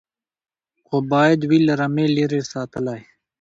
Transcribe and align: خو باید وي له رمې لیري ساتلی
خو 0.85 0.95
باید 1.11 1.39
وي 1.49 1.59
له 1.67 1.73
رمې 1.81 2.05
لیري 2.15 2.41
ساتلی 2.51 3.01